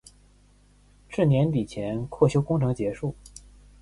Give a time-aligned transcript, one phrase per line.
[1.09, 3.13] 至年底前扩修工程结束。